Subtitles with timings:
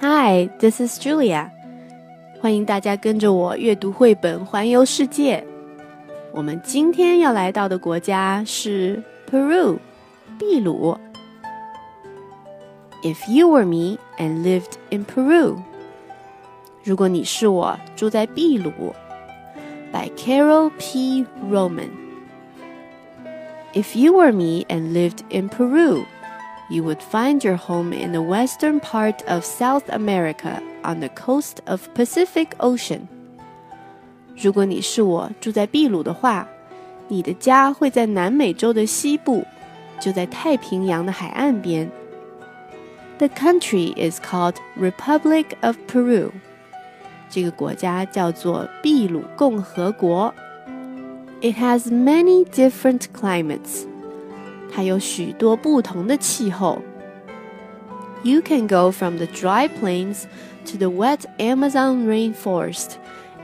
[0.00, 1.50] Hi, this is Julia.
[2.40, 5.44] 欢迎大家跟着我阅读绘本，环游世界。
[6.32, 9.78] 我们今天要来到的国家是 Peru，
[10.38, 10.96] 秘鲁。
[13.02, 15.56] If you were me and lived in Peru，
[16.84, 18.94] 如果你是我，住在秘鲁。
[19.92, 21.26] By Carole P.
[21.50, 21.90] Roman。
[23.72, 26.04] If you were me and lived in Peru。
[26.69, 31.87] you would find your home in the western part of South America on the coast of
[31.93, 33.01] Pacific Ocean.
[34.35, 36.47] 如果你是我住在秘鲁的话，
[37.07, 39.45] 你的家会在南美洲的西部，
[39.99, 41.91] 就在太平洋的海岸边。
[43.17, 46.31] The country is called Republic of Peru.
[47.29, 50.33] 这个国家叫做秘鲁共和国。
[51.41, 53.85] It has many different climates.
[54.73, 56.81] 它有许多不同的气候。
[58.23, 60.23] You can go from the dry plains
[60.65, 62.91] to the wet Amazon rainforest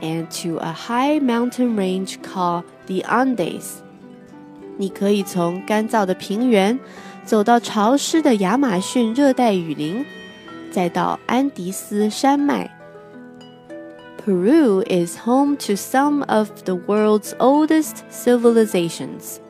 [0.00, 3.80] and to a high mountain range called the Andes.
[4.76, 6.78] 你可以从干燥的平原
[7.24, 10.04] 走到潮湿的亚马逊热带雨林，
[10.70, 12.70] 再到安迪斯山脉。
[14.24, 19.40] Peru is home to some of the world's oldest civilizations.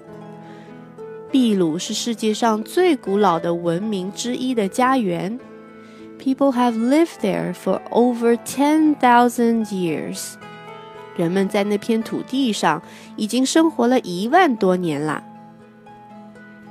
[1.33, 5.39] 秘鲁是世界上最古老的文明之一的家园。
[6.19, 10.33] People have lived there for over ten thousand years。
[11.17, 12.79] 人们在那片土地上
[13.15, 15.23] 已经生活了一万多年啦。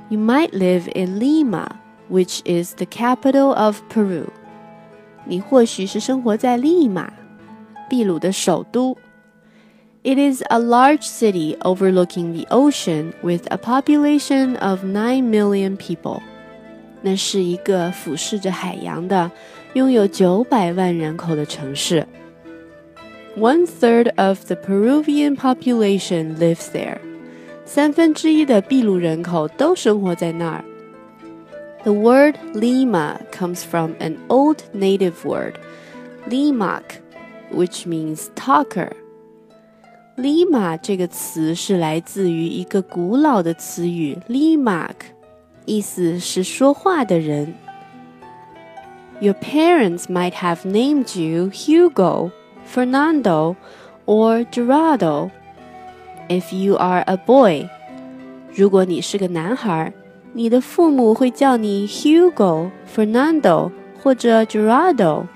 [0.07, 1.67] You might live in Lima,
[2.09, 4.27] which is the capital of Peru。
[5.25, 7.11] 你或许是生活在利马，
[7.89, 8.97] 秘鲁的首都。
[10.04, 16.22] it is a large city overlooking the ocean with a population of 9 million people.
[17.02, 19.30] 那是一个俯视着海洋的、
[19.74, 22.06] 拥有九百万人口的城市。
[23.36, 26.98] One third of the Peruvian population lives there.
[27.64, 30.64] 三分之一的秘鲁人口都生活在那儿。
[31.84, 35.54] The word Lima comes from an old native word,
[36.28, 37.00] limak,
[37.52, 38.92] which means talker.
[40.16, 44.94] Lima 这个词是来自于一个古老的词语 Limak，
[45.64, 47.54] 意思是说话的人。
[49.20, 52.30] Your parents might have named you Hugo,
[52.66, 53.56] Fernando,
[54.06, 55.30] or Gerardo.
[56.28, 57.68] If you are a boy，
[58.54, 59.92] 如果你是个男孩，
[60.32, 63.70] 你的父母会叫你 Hugo, Fernando
[64.02, 65.26] 或者 Gerardo.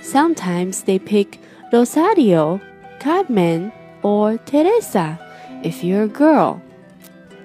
[0.00, 1.38] Sometimes they pick
[1.72, 2.60] Rosario.
[3.02, 3.70] Carmen
[4.02, 5.16] or Teresa
[5.62, 6.58] if you're a girl.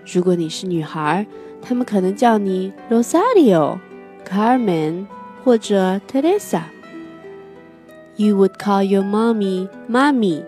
[0.06, 1.26] 如果你是女孩，
[1.62, 5.06] 他们可能叫你 Rosario、Carmen
[5.44, 10.44] 或者 Teresa。You would call your mommy mommy.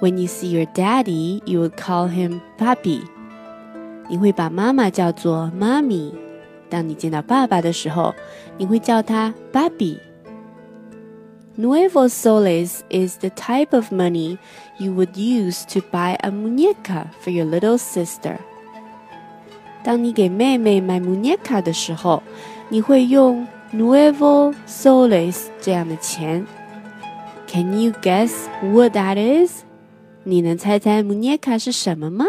[0.00, 3.02] When you see your daddy, you would call him papi.
[4.08, 6.12] 你会把妈妈叫做妈咪。
[6.68, 8.14] 当你见到爸爸的时候，
[8.58, 9.98] 你会叫他 papi。
[11.56, 14.38] Nuevos soles is the type of money
[14.78, 18.38] you would use to buy a muñeca for your little sister.
[19.84, 22.22] 当你给妹妹买 muñeca 的时候，
[22.70, 26.46] 你会用 nuevo soles 这样的钱。
[27.46, 28.32] Can you guess
[28.62, 29.64] what that is?
[30.24, 32.24] 你能猜猜 muñeca 是什么吗？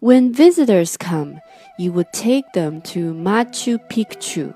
[0.00, 1.36] When visitors come,
[1.78, 4.52] you would take them to Machu Picchu.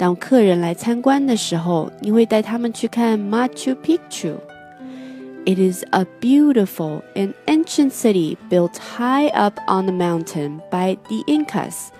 [0.00, 10.60] 当客人来参观的时候，你会带他们去看 Machu Picchu。It is a beautiful and ancient city built high up on the mountain
[10.70, 11.90] by the Incas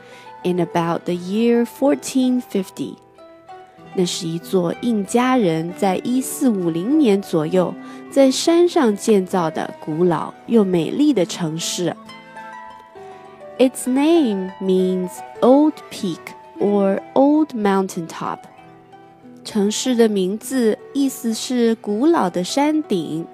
[0.42, 2.96] in about the year 1450.
[3.94, 7.72] 那是一座印加人在一四五零年左右
[8.10, 11.94] 在山上建造的古老又美丽的城市。
[13.58, 15.10] Its name means
[15.40, 16.18] old peak
[16.60, 18.38] or old mountain top。
[19.44, 23.26] 城市的名字意思是古老的山顶。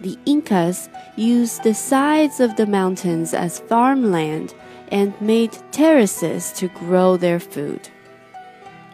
[0.00, 0.84] The Incas
[1.16, 4.50] used the sides of the mountains as farmland
[4.90, 7.80] and made terraces to grow their food.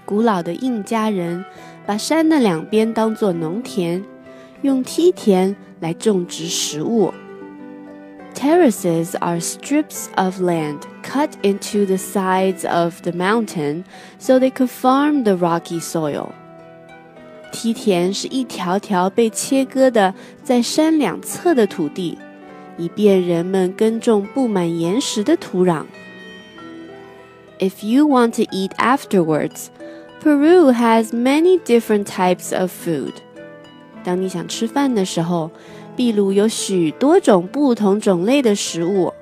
[0.05, 1.45] 古老的印加人
[1.87, 4.05] 把山的两边当作农田，
[4.63, 7.13] 用梯田来种植食物。
[8.35, 13.85] Terraces are strips of land cut into the sides of the mountain
[14.19, 16.29] so they could farm the rocky soil.
[17.53, 20.15] 梯田是一条条被切割的
[20.45, 22.17] 在山两侧的土地，
[22.79, 25.85] 以便人们耕种布满岩石的土壤。
[27.59, 29.67] If you want to eat afterwards,
[30.23, 33.15] Peru has many different types of food.
[34.05, 35.51] 当你想吃饭的时候，
[35.97, 39.13] 秘鲁有许多种不同种类的食物。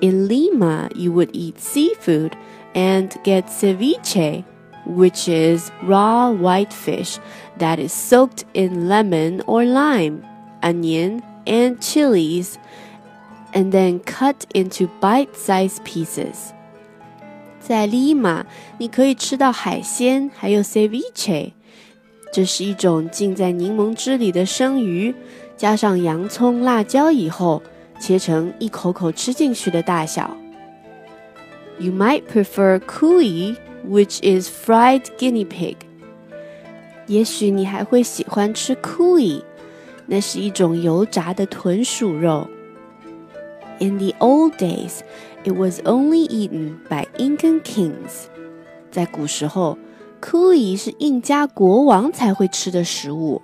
[0.00, 2.32] In Lima, you would eat seafood
[2.74, 4.44] and get ceviche,
[4.86, 7.18] which is raw white fish
[7.58, 10.22] that is soaked in lemon or lime,
[10.60, 12.56] onion, and chilies,
[13.54, 16.52] and then cut into bite-sized pieces.
[17.60, 18.44] 在利马，
[18.78, 21.52] 你可以吃到海鲜，还有 ceviche。
[22.32, 25.14] 这是一种浸在柠檬汁里的生鱼，
[25.56, 27.62] 加上洋葱、辣椒以后，
[27.98, 30.36] 切成一口口吃进去的大小。
[31.78, 33.56] You might prefer cuy,
[33.88, 35.76] which is fried guinea pig。
[37.06, 39.42] 也许你还会喜欢吃 cuy，
[40.06, 42.48] 那是一种油炸的豚鼠肉。
[43.80, 45.00] In the old days,
[45.44, 48.26] it was only eaten by Incan kings。
[48.92, 49.76] 在古时候，
[50.20, 53.42] cuy 是印加国王才会吃的食物。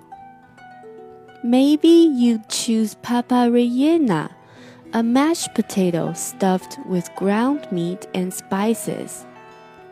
[1.43, 4.27] Maybe you choose papa rellena,
[4.93, 9.21] a mashed potato stuffed with ground meat and spices。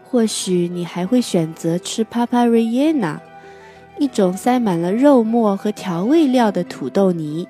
[0.04, 3.20] 或许你还会选择吃 papa rellena，
[4.00, 7.48] 一种塞满了肉末和调味料的土豆泥。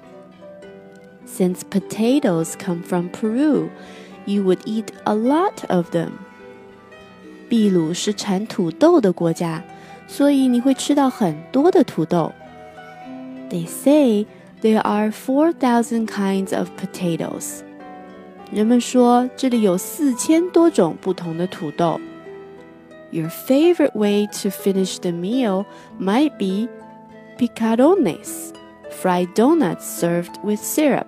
[1.28, 3.70] since potatoes come from Peru,
[4.26, 6.12] you would eat a lot of them.
[7.50, 9.64] 秘鲁是产土豆的国家，
[10.08, 12.32] 所以你会吃到很多的土豆。
[13.50, 14.26] They say
[14.62, 17.62] there are four thousand kinds of potatoes.
[18.52, 22.00] 人们说这里有四千多种不同的土豆。
[23.12, 25.66] Your favorite way to finish the meal
[26.00, 26.70] might be
[27.38, 28.52] picarones,
[29.02, 31.08] fried donuts served with syrup.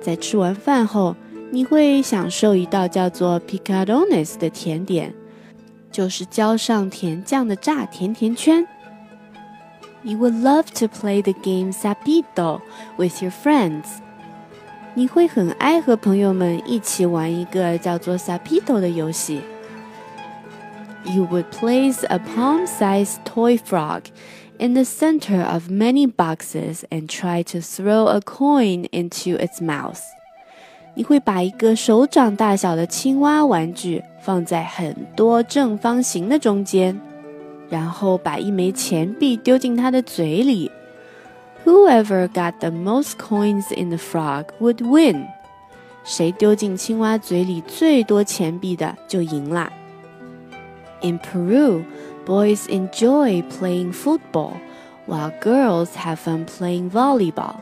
[0.00, 1.16] 在吃完饭后，
[1.50, 5.12] 你会享受一道叫做 picarones 的甜点，
[5.90, 8.66] 就是浇上甜酱的炸甜甜圈。
[10.02, 12.60] You would love to play the game Sapito
[12.96, 13.84] with your friends。
[14.94, 19.40] 你会很爱和朋友们一起玩一个叫做 Sapito 的游戏。
[21.04, 24.04] You would place a palm-sized toy frog
[24.58, 30.00] in the center of many boxes and try to throw a coin into its mouth.
[30.94, 37.00] 你会把一个手掌大小的青蛙玩具放在很多正方形的中间，
[37.72, 40.70] 然后把一枚钱币丢进它的嘴里。
[41.64, 45.26] Whoever got the most coins in the frog would win.
[46.04, 49.70] 谁丢进青蛙嘴里最多钱币的就赢啦。
[51.02, 51.84] In Peru,
[52.26, 54.52] Boys enjoy playing football,
[55.06, 57.56] while girls have fun playing volleyball.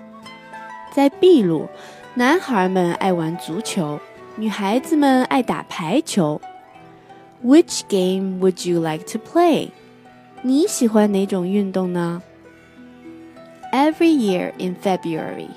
[0.92, 1.68] 在秘鲁，
[2.14, 4.00] 男孩们爱玩足球，
[4.36, 6.40] 女孩子们爱打排球。
[7.44, 9.70] Which game would you like to play?
[10.42, 12.22] 你喜欢哪种运动呢？
[13.72, 15.48] Every year in February,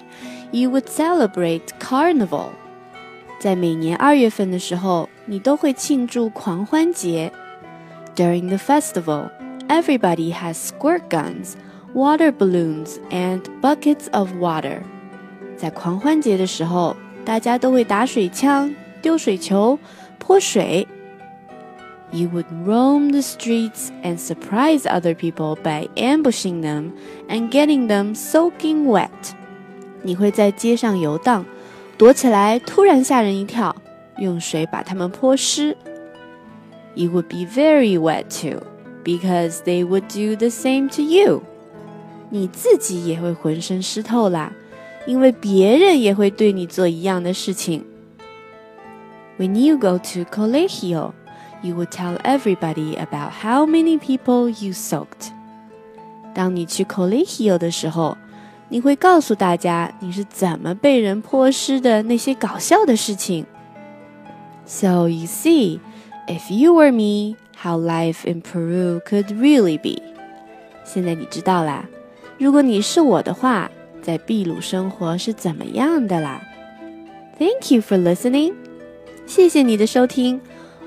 [0.51, 2.49] you would celebrate Carnival.
[3.39, 7.31] 在每年二月份的时候，你都会庆祝狂欢节。
[8.15, 9.29] During the festival,
[9.67, 11.53] everybody has squirt guns,
[11.93, 14.81] water balloons, and buckets of water.
[15.55, 19.79] 在狂欢节的时候，大家都会打水枪、丢水球、
[20.17, 20.87] 泼水。
[22.13, 26.93] You would roam the streets and surprise other people by ambushing them
[27.27, 29.09] and getting them soaking wet.
[30.01, 31.45] 你会在街上游荡，
[31.97, 33.75] 躲起来，突然吓人一跳，
[34.17, 35.77] 用水把他们泼湿。
[36.95, 38.61] you would be very wet too,
[39.03, 41.43] because they would do the same to you.
[42.31, 44.51] 你自己也会浑身湿透啦，
[45.05, 47.85] 因为别人也会对你做一样的事情。
[49.37, 51.11] When you go to colegio,
[51.63, 55.31] you would tell everybody about how many people you soaked.
[56.33, 58.17] 当你去 colegio 的时候，
[58.69, 63.45] 你会告诉大家你是怎么被人泼湿的那些搞笑的事情。
[64.65, 65.79] So you see.
[66.27, 69.99] If you were me, how life in Peru could really be？
[70.85, 71.85] 现在你知道啦。
[72.37, 73.71] 如果你是我的话，
[74.03, 76.39] 在秘鲁生活是怎么样的啦？
[77.39, 78.53] Thank you for listening。
[79.25, 80.39] 谢谢你的收听。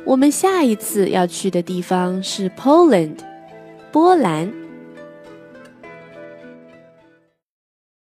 [0.08, 3.18] 我们下一次要去的地方是 Poland，
[3.92, 4.67] 波兰。